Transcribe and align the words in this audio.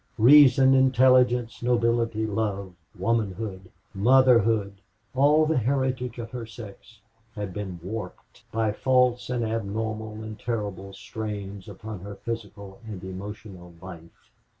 Reason, 0.17 0.73
intelligence, 0.73 1.61
nobility, 1.61 2.25
love, 2.25 2.73
womanhood, 2.97 3.69
motherhood 3.93 4.81
all 5.13 5.45
the 5.45 5.59
heritage 5.59 6.17
of 6.17 6.31
her 6.31 6.47
sex 6.47 6.97
had 7.35 7.53
been 7.53 7.79
warped 7.83 8.41
by 8.51 8.71
false 8.71 9.29
and 9.29 9.45
abnormal 9.45 10.23
and 10.23 10.39
terrible 10.39 10.91
strains 10.93 11.67
upon 11.69 11.99
her 11.99 12.15
physical 12.15 12.81
and 12.87 13.03
emotional 13.03 13.75
life. 13.79 14.31